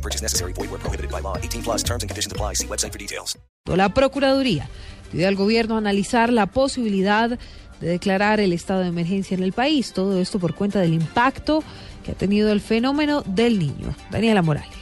No 0.00 0.02
purchase 0.02 0.22
necessary. 0.22 0.54
Void 0.54 0.70
where 0.70 0.80
prohibited 0.80 1.10
by 1.10 1.20
law. 1.20 1.36
18 1.36 1.62
plus 1.62 1.82
terms 1.82 2.02
and 2.02 2.08
conditions 2.08 2.32
apply. 2.32 2.54
See 2.54 2.66
website 2.66 2.92
for 2.92 2.98
details. 2.98 3.36
La 3.66 3.90
Procuraduría 3.90 4.68
pide 5.12 5.26
al 5.26 5.36
gobierno 5.36 5.76
analizar 5.76 6.32
la 6.32 6.46
posibilidad 6.46 7.38
de 7.80 7.86
declarar 7.86 8.40
el 8.40 8.52
estado 8.52 8.80
de 8.80 8.88
emergencia 8.88 9.34
en 9.36 9.42
el 9.42 9.52
país. 9.52 9.92
Todo 9.92 10.18
esto 10.18 10.38
por 10.38 10.54
cuenta 10.54 10.80
del 10.80 10.94
impacto 10.94 11.62
que 12.04 12.12
ha 12.12 12.14
tenido 12.14 12.50
el 12.50 12.60
fenómeno 12.60 13.22
del 13.26 13.58
niño. 13.58 13.94
Daniela 14.10 14.40
Morales. 14.40 14.79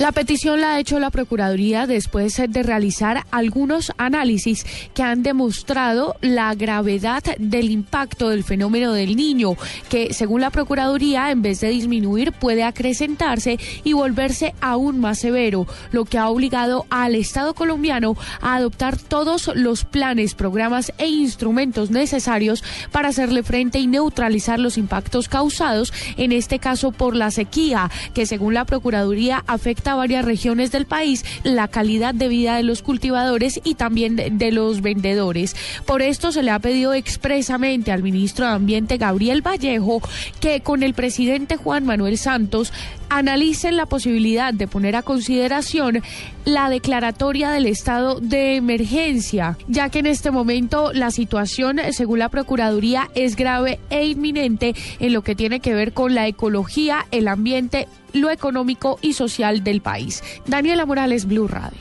La 0.00 0.12
petición 0.12 0.62
la 0.62 0.72
ha 0.72 0.80
hecho 0.80 0.98
la 0.98 1.10
Procuraduría 1.10 1.86
después 1.86 2.40
de 2.48 2.62
realizar 2.62 3.26
algunos 3.30 3.92
análisis 3.98 4.64
que 4.94 5.02
han 5.02 5.22
demostrado 5.22 6.16
la 6.22 6.54
gravedad 6.54 7.22
del 7.38 7.70
impacto 7.70 8.30
del 8.30 8.42
fenómeno 8.42 8.94
del 8.94 9.14
niño, 9.14 9.56
que 9.90 10.14
según 10.14 10.40
la 10.40 10.48
Procuraduría, 10.48 11.30
en 11.30 11.42
vez 11.42 11.60
de 11.60 11.68
disminuir, 11.68 12.32
puede 12.32 12.62
acrecentarse 12.62 13.58
y 13.84 13.92
volverse 13.92 14.54
aún 14.62 15.00
más 15.00 15.18
severo, 15.18 15.66
lo 15.92 16.06
que 16.06 16.16
ha 16.16 16.30
obligado 16.30 16.86
al 16.88 17.14
Estado 17.14 17.52
colombiano 17.52 18.16
a 18.40 18.54
adoptar 18.54 18.96
todos 18.96 19.50
los 19.54 19.84
planes, 19.84 20.34
programas 20.34 20.94
e 20.96 21.08
instrumentos 21.08 21.90
necesarios 21.90 22.64
para 22.90 23.08
hacerle 23.08 23.42
frente 23.42 23.78
y 23.78 23.86
neutralizar 23.86 24.60
los 24.60 24.78
impactos 24.78 25.28
causados, 25.28 25.92
en 26.16 26.32
este 26.32 26.58
caso 26.58 26.90
por 26.90 27.14
la 27.14 27.30
sequía, 27.30 27.90
que 28.14 28.24
según 28.24 28.54
la 28.54 28.64
Procuraduría 28.64 29.44
afecta 29.46 29.89
a 29.92 29.96
varias 29.96 30.24
regiones 30.24 30.70
del 30.72 30.86
país 30.86 31.24
la 31.42 31.68
calidad 31.68 32.14
de 32.14 32.28
vida 32.28 32.56
de 32.56 32.62
los 32.62 32.82
cultivadores 32.82 33.60
y 33.64 33.74
también 33.74 34.16
de 34.16 34.52
los 34.52 34.80
vendedores. 34.80 35.56
Por 35.86 36.02
esto 36.02 36.32
se 36.32 36.42
le 36.42 36.50
ha 36.50 36.58
pedido 36.58 36.94
expresamente 36.94 37.92
al 37.92 38.02
ministro 38.02 38.46
de 38.46 38.52
Ambiente 38.52 38.96
Gabriel 38.96 39.42
Vallejo 39.46 40.00
que 40.40 40.60
con 40.60 40.82
el 40.82 40.94
presidente 40.94 41.56
Juan 41.56 41.84
Manuel 41.84 42.18
Santos 42.18 42.72
analicen 43.08 43.76
la 43.76 43.86
posibilidad 43.86 44.54
de 44.54 44.68
poner 44.68 44.96
a 44.96 45.02
consideración 45.02 46.02
la 46.44 46.70
declaratoria 46.70 47.50
del 47.50 47.66
estado 47.66 48.20
de 48.20 48.56
emergencia, 48.56 49.56
ya 49.68 49.88
que 49.88 50.00
en 50.00 50.06
este 50.06 50.30
momento 50.30 50.92
la 50.92 51.10
situación, 51.10 51.80
según 51.92 52.18
la 52.18 52.28
Procuraduría, 52.28 53.10
es 53.14 53.36
grave 53.36 53.78
e 53.90 54.06
inminente 54.06 54.74
en 54.98 55.12
lo 55.12 55.22
que 55.22 55.34
tiene 55.34 55.60
que 55.60 55.74
ver 55.74 55.92
con 55.92 56.14
la 56.14 56.26
ecología, 56.26 57.06
el 57.10 57.28
ambiente, 57.28 57.88
lo 58.12 58.30
económico 58.30 58.98
y 59.02 59.12
social 59.12 59.62
del 59.62 59.80
país. 59.80 60.22
Daniela 60.46 60.86
Morales, 60.86 61.26
Blue 61.26 61.48
Radio. 61.48 61.78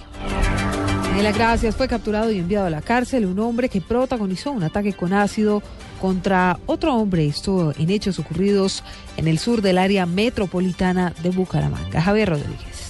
Daniela, 1.03 1.31
gracias. 1.31 1.75
Fue 1.75 1.87
capturado 1.87 2.31
y 2.31 2.39
enviado 2.39 2.67
a 2.67 2.69
la 2.69 2.81
cárcel 2.81 3.25
un 3.25 3.39
hombre 3.39 3.69
que 3.69 3.81
protagonizó 3.81 4.51
un 4.51 4.63
ataque 4.63 4.93
con 4.93 5.13
ácido 5.13 5.61
contra 5.99 6.59
otro 6.65 6.95
hombre. 6.95 7.25
Esto 7.25 7.73
en 7.77 7.89
hechos 7.89 8.19
ocurridos 8.19 8.83
en 9.17 9.27
el 9.27 9.39
sur 9.39 9.61
del 9.61 9.77
área 9.77 10.05
metropolitana 10.05 11.13
de 11.21 11.29
Bucaramanga. 11.29 12.01
Javier 12.01 12.29
Rodríguez. 12.29 12.88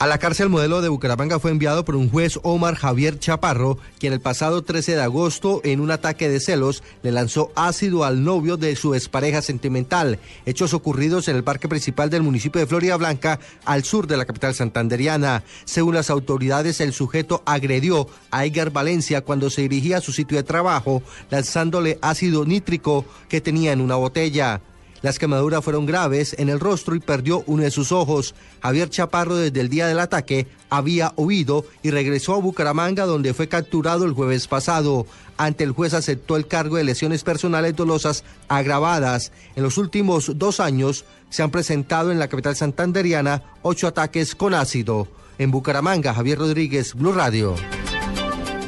A 0.00 0.08
la 0.08 0.18
cárcel 0.18 0.48
modelo 0.48 0.82
de 0.82 0.88
Bucaramanga 0.88 1.38
fue 1.38 1.52
enviado 1.52 1.84
por 1.84 1.94
un 1.94 2.10
juez 2.10 2.38
Omar 2.42 2.74
Javier 2.74 3.18
Chaparro, 3.18 3.78
quien 3.98 4.12
el 4.12 4.20
pasado 4.20 4.62
13 4.62 4.96
de 4.96 5.02
agosto, 5.02 5.60
en 5.62 5.80
un 5.80 5.92
ataque 5.92 6.28
de 6.28 6.40
celos, 6.40 6.82
le 7.02 7.12
lanzó 7.12 7.52
ácido 7.54 8.04
al 8.04 8.24
novio 8.24 8.56
de 8.56 8.74
su 8.74 8.94
expareja 8.94 9.40
sentimental. 9.40 10.18
Hechos 10.46 10.74
ocurridos 10.74 11.28
en 11.28 11.36
el 11.36 11.44
parque 11.44 11.68
principal 11.68 12.10
del 12.10 12.24
municipio 12.24 12.60
de 12.60 12.66
Florida 12.66 12.96
Blanca, 12.96 13.38
al 13.64 13.84
sur 13.84 14.08
de 14.08 14.16
la 14.16 14.24
capital 14.24 14.54
santanderiana. 14.54 15.44
Según 15.64 15.94
las 15.94 16.10
autoridades, 16.10 16.80
el 16.80 16.92
sujeto 16.92 17.42
agredió 17.46 18.08
a 18.32 18.44
Edgar 18.44 18.72
Valencia 18.72 19.20
cuando 19.20 19.48
se 19.48 19.62
dirigía 19.62 19.98
a 19.98 20.02
su 20.02 20.12
sitio 20.12 20.36
de 20.36 20.42
trabajo, 20.42 21.02
lanzándole 21.30 21.98
ácido 22.02 22.44
nítrico 22.44 23.06
que 23.28 23.40
tenía 23.40 23.72
en 23.72 23.80
una 23.80 23.94
botella. 23.94 24.60
Las 25.04 25.18
quemaduras 25.18 25.62
fueron 25.62 25.84
graves 25.84 26.34
en 26.38 26.48
el 26.48 26.58
rostro 26.58 26.94
y 26.94 26.98
perdió 26.98 27.44
uno 27.46 27.62
de 27.62 27.70
sus 27.70 27.92
ojos. 27.92 28.34
Javier 28.62 28.88
Chaparro 28.88 29.36
desde 29.36 29.60
el 29.60 29.68
día 29.68 29.86
del 29.86 30.00
ataque 30.00 30.46
había 30.70 31.12
huido 31.16 31.66
y 31.82 31.90
regresó 31.90 32.32
a 32.32 32.38
Bucaramanga 32.38 33.04
donde 33.04 33.34
fue 33.34 33.46
capturado 33.46 34.06
el 34.06 34.14
jueves 34.14 34.48
pasado. 34.48 35.06
Ante 35.36 35.62
el 35.62 35.72
juez 35.72 35.92
aceptó 35.92 36.38
el 36.38 36.46
cargo 36.46 36.78
de 36.78 36.84
lesiones 36.84 37.22
personales 37.22 37.76
dolosas 37.76 38.24
agravadas. 38.48 39.30
En 39.56 39.62
los 39.62 39.76
últimos 39.76 40.38
dos 40.38 40.58
años 40.58 41.04
se 41.28 41.42
han 41.42 41.50
presentado 41.50 42.10
en 42.10 42.18
la 42.18 42.28
capital 42.28 42.56
santanderiana 42.56 43.42
ocho 43.60 43.86
ataques 43.86 44.34
con 44.34 44.54
ácido. 44.54 45.06
En 45.36 45.50
Bucaramanga, 45.50 46.14
Javier 46.14 46.38
Rodríguez, 46.38 46.94
Blue 46.94 47.12
Radio. 47.12 47.56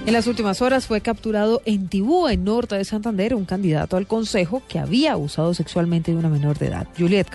En 0.06 0.12
las 0.12 0.28
últimas 0.28 0.62
horas 0.62 0.86
fue 0.86 1.00
capturado 1.00 1.62
en 1.64 1.88
Tibú, 1.88 2.28
en 2.28 2.44
norte 2.44 2.76
de 2.76 2.84
Santander, 2.84 3.34
un 3.34 3.44
candidato 3.44 3.96
al 3.96 4.06
Consejo 4.06 4.62
que 4.68 4.78
había 4.78 5.14
abusado 5.14 5.52
sexualmente 5.52 6.12
de 6.12 6.16
una 6.16 6.28
menor 6.28 6.58
de 6.58 6.66
edad. 6.66 6.86
Juliet. 6.96 7.26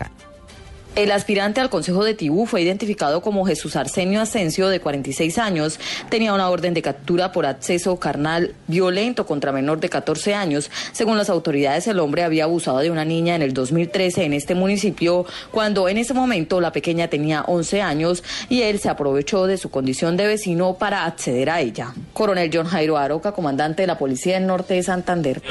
El 0.93 1.13
aspirante 1.13 1.61
al 1.61 1.69
Consejo 1.69 2.03
de 2.03 2.13
Tibú 2.13 2.45
fue 2.45 2.61
identificado 2.61 3.21
como 3.21 3.45
Jesús 3.45 3.77
Arsenio 3.77 4.19
Asensio, 4.19 4.67
de 4.67 4.81
46 4.81 5.37
años. 5.37 5.79
Tenía 6.09 6.33
una 6.33 6.49
orden 6.49 6.73
de 6.73 6.81
captura 6.81 7.31
por 7.31 7.45
acceso 7.45 7.97
carnal 7.97 8.55
violento 8.67 9.25
contra 9.25 9.53
menor 9.53 9.79
de 9.79 9.87
14 9.87 10.35
años. 10.35 10.69
Según 10.91 11.17
las 11.17 11.29
autoridades, 11.29 11.87
el 11.87 11.99
hombre 11.99 12.23
había 12.23 12.43
abusado 12.43 12.79
de 12.79 12.91
una 12.91 13.05
niña 13.05 13.35
en 13.35 13.41
el 13.41 13.53
2013 13.53 14.25
en 14.25 14.33
este 14.33 14.53
municipio, 14.53 15.25
cuando 15.51 15.87
en 15.87 15.97
ese 15.97 16.13
momento 16.13 16.59
la 16.59 16.73
pequeña 16.73 17.07
tenía 17.07 17.43
11 17.47 17.81
años 17.81 18.21
y 18.49 18.63
él 18.63 18.77
se 18.79 18.89
aprovechó 18.89 19.47
de 19.47 19.57
su 19.57 19.71
condición 19.71 20.17
de 20.17 20.27
vecino 20.27 20.73
para 20.73 21.05
acceder 21.05 21.51
a 21.51 21.61
ella. 21.61 21.93
Coronel 22.11 22.51
John 22.53 22.67
Jairo 22.67 22.97
Aroca, 22.97 23.31
comandante 23.31 23.83
de 23.83 23.87
la 23.87 23.97
Policía 23.97 24.33
del 24.33 24.45
Norte 24.45 24.73
de 24.73 24.83
Santander. 24.83 25.41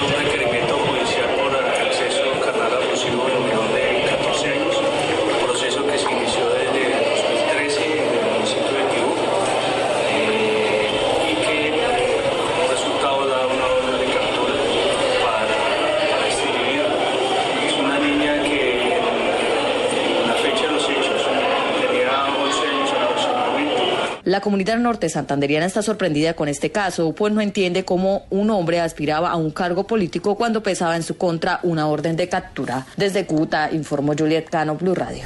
La 24.31 24.41
comunidad 24.41 24.79
norte 24.79 25.09
santanderiana 25.09 25.67
está 25.67 25.83
sorprendida 25.83 26.35
con 26.35 26.47
este 26.47 26.71
caso, 26.71 27.13
pues 27.17 27.33
no 27.33 27.41
entiende 27.41 27.85
cómo 27.85 28.27
un 28.31 28.51
hombre 28.51 28.79
aspiraba 28.79 29.29
a 29.29 29.35
un 29.35 29.51
cargo 29.51 29.89
político 29.89 30.37
cuando 30.37 30.63
pesaba 30.63 30.95
en 30.95 31.03
su 31.03 31.17
contra 31.17 31.59
una 31.65 31.89
orden 31.89 32.15
de 32.15 32.29
captura. 32.29 32.87
Desde 32.97 33.27
Cúcuta, 33.27 33.73
informó 33.73 34.13
Juliet 34.17 34.49
Cano, 34.49 34.77
Blue 34.77 34.95
Radio. 34.95 35.25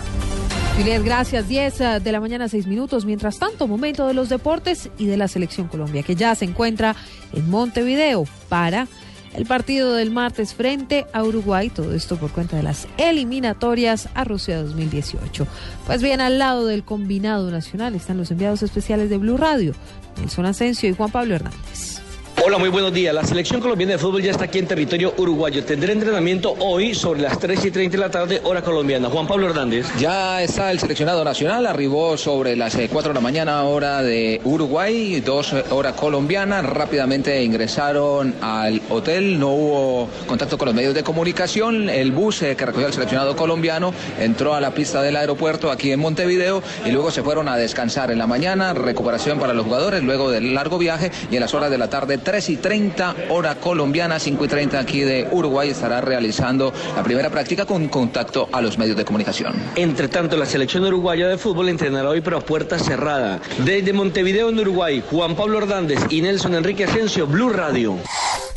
Juliet, 0.78 1.04
gracias. 1.04 1.47
10 1.48 1.81
eh, 1.82 2.00
de 2.00 2.12
la 2.12 2.19
mañana, 2.19 2.48
6 2.48 2.66
minutos. 2.66 3.04
Mientras 3.04 3.38
tanto, 3.38 3.69
momento 3.69 4.06
de 4.06 4.15
los 4.15 4.31
deportes 4.31 4.88
y 4.97 5.04
de 5.04 5.19
la 5.19 5.28
Selección 5.28 5.69
Colombia, 5.69 6.03
que 6.03 6.15
ya 6.15 6.34
se 6.34 6.47
encuentra 6.47 6.97
en 7.34 7.50
Montevideo 7.50 8.25
para 8.48 8.88
el 9.34 9.47
partido 9.47 9.93
del 9.95 10.11
martes 10.11 10.55
frente 10.55 11.06
a 11.12 11.22
Uruguay. 11.25 11.71
Todo 11.71 11.95
esto 11.95 12.17
por 12.17 12.31
cuenta 12.31 12.56
de 12.56 12.62
las 12.62 12.87
eliminatorias 12.97 14.09
a 14.15 14.25
Rusia 14.25 14.62
2018. 14.62 15.47
Pues 15.87 16.03
bien, 16.03 16.21
al 16.21 16.39
lado 16.39 16.67
del 16.67 16.84
combinado 16.84 17.50
nacional 17.50 17.95
están 17.95 18.17
los 18.17 18.31
enviados 18.31 18.62
especiales 18.62 19.11
de 19.11 19.19
Blue 19.19 19.37
Radio, 19.37 19.75
Nelson 20.19 20.47
Asensio 20.47 20.89
y 20.89 20.95
Juan 20.95 21.11
Pablo 21.11 21.34
Hernández. 21.34 22.03
Hola, 22.46 22.58
muy 22.58 22.68
buenos 22.68 22.92
días. 22.92 23.14
La 23.14 23.24
selección 23.24 23.58
colombiana 23.58 23.94
de 23.94 23.98
fútbol 23.98 24.20
ya 24.20 24.30
está 24.30 24.44
aquí 24.44 24.58
en 24.58 24.66
territorio 24.66 25.14
uruguayo. 25.16 25.64
Tendrá 25.64 25.92
entrenamiento 25.92 26.54
hoy 26.58 26.94
sobre 26.94 27.22
las 27.22 27.38
3 27.38 27.64
y 27.64 27.70
30 27.70 27.96
de 27.96 27.98
la 27.98 28.10
tarde, 28.10 28.42
hora 28.44 28.60
colombiana. 28.60 29.08
Juan 29.08 29.26
Pablo 29.26 29.48
Hernández. 29.48 29.86
Ya 29.98 30.42
está 30.42 30.70
el 30.70 30.78
seleccionado 30.78 31.24
nacional, 31.24 31.64
arribó 31.64 32.18
sobre 32.18 32.54
las 32.54 32.74
eh, 32.74 32.91
4 32.92 33.12
de 33.12 33.14
la 33.14 33.22
mañana, 33.22 33.62
hora 33.62 34.02
de 34.02 34.42
Uruguay, 34.44 35.22
2 35.22 35.54
hora 35.70 35.96
colombiana. 35.96 36.60
Rápidamente 36.60 37.42
ingresaron 37.42 38.34
al 38.42 38.82
hotel, 38.91 39.41
no 39.41 39.48
hubo 39.48 40.10
contacto 40.26 40.58
con 40.58 40.66
los 40.66 40.74
medios 40.74 40.92
de 40.92 41.02
comunicación. 41.02 41.88
El 41.88 42.12
bus 42.12 42.42
eh, 42.42 42.56
que 42.56 42.66
recogió 42.66 42.88
al 42.88 42.92
seleccionado 42.92 43.36
colombiano 43.36 43.94
entró 44.20 44.54
a 44.54 44.60
la 44.60 44.74
pista 44.74 45.00
del 45.00 45.16
aeropuerto 45.16 45.70
aquí 45.70 45.92
en 45.92 46.00
Montevideo 46.00 46.62
y 46.84 46.91
luego 46.91 47.10
se 47.10 47.22
fueron 47.22 47.48
a 47.48 47.56
descansar 47.56 48.10
en 48.10 48.18
la 48.18 48.26
mañana. 48.26 48.74
Recuperación 48.74 49.38
para 49.38 49.54
los 49.54 49.64
jugadores 49.64 50.02
luego 50.02 50.30
del 50.30 50.52
largo 50.52 50.76
viaje 50.76 51.10
y 51.30 51.36
en 51.36 51.41
las 51.41 51.54
horas 51.54 51.70
de 51.70 51.78
la 51.78 51.88
tarde, 51.88 52.18
3 52.18 52.34
3 52.34 52.48
y 52.48 52.57
30 52.57 53.15
hora 53.28 53.54
colombiana, 53.54 54.19
5 54.19 54.45
y 54.45 54.48
30 54.48 54.81
aquí 54.81 55.03
de 55.03 55.28
Uruguay, 55.31 55.71
estará 55.71 56.01
realizando 56.01 56.72
la 56.97 57.04
primera 57.04 57.31
práctica 57.31 57.65
con 57.65 57.86
contacto 57.86 58.48
a 58.51 58.60
los 58.60 58.77
medios 58.77 58.97
de 58.97 59.04
comunicación. 59.04 59.54
Entre 59.77 60.09
tanto, 60.09 60.36
la 60.36 60.45
selección 60.45 60.83
uruguaya 60.83 61.28
de 61.28 61.39
fútbol 61.39 61.69
entrenará 61.69 62.09
hoy 62.09 62.22
pero 62.22 62.39
a 62.39 62.41
puerta 62.41 62.77
cerrada. 62.77 63.41
Desde 63.59 63.92
Montevideo 63.92 64.48
en 64.48 64.59
Uruguay, 64.59 65.01
Juan 65.09 65.36
Pablo 65.36 65.59
Hernández 65.59 66.01
y 66.10 66.22
Nelson 66.22 66.57
Enrique 66.57 66.86
Asensio, 66.86 67.28
Blue 67.28 67.51
Radio. 67.51 67.98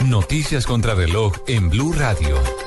Noticias 0.03 0.65
contra 0.65 0.95
reloj 0.95 1.33
en 1.45 1.69
Blue 1.69 1.93
Radio. 1.93 2.66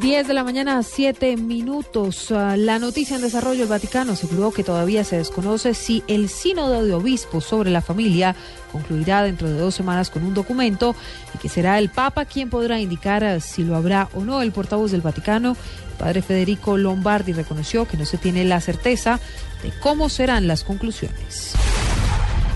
10 0.00 0.28
de 0.28 0.34
la 0.34 0.44
mañana, 0.44 0.82
7 0.82 1.36
minutos. 1.36 2.30
Uh, 2.30 2.56
la 2.56 2.78
noticia 2.78 3.16
en 3.16 3.22
desarrollo, 3.22 3.64
el 3.64 3.68
Vaticano 3.68 4.12
aseguró 4.12 4.52
que 4.52 4.62
todavía 4.62 5.02
se 5.02 5.16
desconoce 5.16 5.74
si 5.74 6.04
el 6.06 6.28
sínodo 6.28 6.84
de 6.84 6.94
obispos 6.94 7.44
sobre 7.44 7.70
la 7.70 7.80
familia 7.80 8.36
concluirá 8.70 9.22
dentro 9.24 9.48
de 9.48 9.58
dos 9.58 9.74
semanas 9.74 10.10
con 10.10 10.24
un 10.24 10.34
documento 10.34 10.94
y 11.34 11.38
que 11.38 11.48
será 11.48 11.78
el 11.78 11.88
Papa 11.88 12.26
quien 12.26 12.48
podrá 12.48 12.80
indicar 12.80 13.24
uh, 13.24 13.40
si 13.40 13.64
lo 13.64 13.74
habrá 13.74 14.08
o 14.14 14.20
no. 14.24 14.40
El 14.40 14.52
portavoz 14.52 14.92
del 14.92 15.00
Vaticano, 15.00 15.56
el 15.90 15.96
padre 15.98 16.22
Federico 16.22 16.76
Lombardi, 16.76 17.32
reconoció 17.32 17.86
que 17.88 17.96
no 17.96 18.04
se 18.04 18.18
tiene 18.18 18.44
la 18.44 18.60
certeza 18.60 19.18
de 19.62 19.72
cómo 19.80 20.08
serán 20.08 20.46
las 20.46 20.62
conclusiones. 20.62 21.54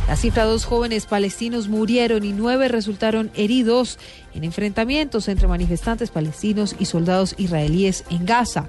La 0.08 0.16
cifra, 0.16 0.44
dos 0.44 0.64
jóvenes 0.64 1.06
palestinos 1.06 1.68
murieron 1.68 2.24
y 2.24 2.32
nueve 2.32 2.68
resultaron 2.68 3.30
heridos 3.34 3.98
en 4.34 4.44
enfrentamientos 4.44 5.28
entre 5.28 5.48
manifestantes 5.48 6.10
palestinos 6.10 6.74
y 6.78 6.86
soldados 6.86 7.34
israelíes 7.38 8.04
en 8.10 8.26
Gaza. 8.26 8.68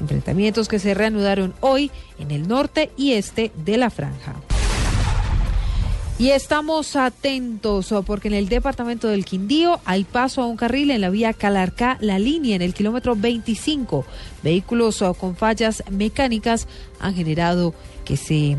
Enfrentamientos 0.00 0.66
que 0.66 0.78
se 0.78 0.94
reanudaron 0.94 1.54
hoy 1.60 1.90
en 2.18 2.30
el 2.30 2.48
norte 2.48 2.90
y 2.96 3.12
este 3.12 3.52
de 3.64 3.76
la 3.76 3.90
franja. 3.90 4.34
Y 6.16 6.30
estamos 6.30 6.94
atentos 6.94 7.92
porque 8.06 8.28
en 8.28 8.34
el 8.34 8.48
departamento 8.48 9.08
del 9.08 9.24
Quindío 9.24 9.80
hay 9.84 10.04
paso 10.04 10.42
a 10.42 10.46
un 10.46 10.56
carril 10.56 10.92
en 10.92 11.00
la 11.00 11.10
vía 11.10 11.32
Calarcá, 11.32 11.98
la 12.00 12.20
línea 12.20 12.54
en 12.54 12.62
el 12.62 12.72
kilómetro 12.72 13.16
25. 13.16 14.04
Vehículos 14.42 15.02
con 15.18 15.36
fallas 15.36 15.82
mecánicas 15.90 16.68
han 17.00 17.14
generado 17.14 17.74
que 18.04 18.16
se 18.16 18.56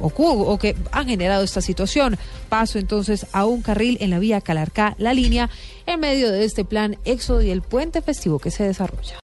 o 0.00 0.58
que 0.58 0.76
han 0.92 1.06
generado 1.06 1.44
esta 1.44 1.60
situación. 1.60 2.18
Paso 2.48 2.78
entonces 2.78 3.26
a 3.32 3.46
un 3.46 3.62
carril 3.62 3.98
en 4.00 4.10
la 4.10 4.18
vía 4.18 4.40
Calarcá, 4.40 4.94
la 4.98 5.14
línea, 5.14 5.50
en 5.86 6.00
medio 6.00 6.30
de 6.30 6.44
este 6.44 6.64
plan 6.64 6.96
Éxodo 7.04 7.42
y 7.42 7.50
el 7.50 7.62
puente 7.62 8.02
festivo 8.02 8.38
que 8.38 8.50
se 8.50 8.64
desarrolla. 8.64 9.16